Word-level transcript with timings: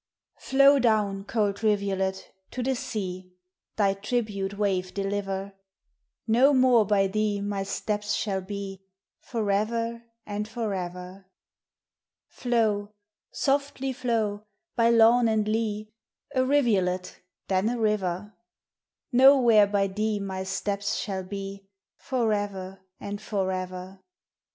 Flow 0.39 0.79
down, 0.79 1.25
cold 1.25 1.61
rivulet, 1.61 2.31
to 2.49 2.63
the 2.63 2.73
sea 2.73 3.33
Thy 3.75 3.93
tribute 3.93 4.57
wave 4.57 4.95
deliver: 4.95 5.53
No 6.25 6.55
more 6.55 6.87
by 6.87 7.05
thee 7.05 7.39
my 7.39 7.61
steps 7.61 8.15
shall 8.15 8.41
be, 8.41 8.81
For 9.19 9.51
ever 9.51 10.01
and 10.25 10.47
for 10.47 10.73
ever. 10.73 11.27
Flow, 12.29 12.89
softly 13.31 13.93
flow, 13.93 14.41
by 14.75 14.89
lawn 14.89 15.27
and 15.27 15.47
lea, 15.47 15.93
A 16.33 16.43
rivulet 16.43 17.21
then 17.47 17.69
a 17.69 17.77
river: 17.79 18.33
No 19.11 19.39
where 19.39 19.67
by 19.67 19.85
thee 19.85 20.19
my 20.19 20.41
steps 20.41 20.95
shall 20.95 21.21
be, 21.23 21.67
For 21.95 22.33
ever 22.33 22.81
and 22.99 23.21
for 23.21 23.51
ever. 23.51 23.99